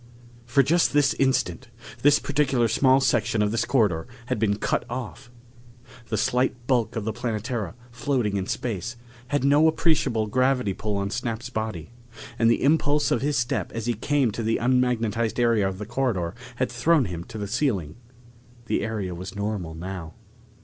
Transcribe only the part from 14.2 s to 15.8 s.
to the unmagnetized area of